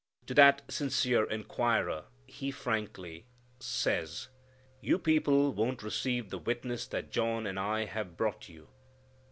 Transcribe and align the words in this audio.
To 0.25 0.33
that 0.33 0.63
sincere 0.67 1.25
inquirer, 1.25 2.05
He 2.25 2.49
frankly 2.49 3.27
Jays, 3.59 4.29
"You 4.79 4.97
people 4.97 5.53
won't 5.53 5.83
receive 5.83 6.31
the 6.31 6.39
witness 6.39 6.87
that 6.87 7.11
John 7.11 7.45
and 7.45 7.59
I 7.59 7.85
have 7.85 8.17
brought 8.17 8.49
you." 8.49 8.69